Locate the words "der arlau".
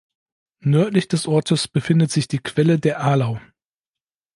2.79-3.39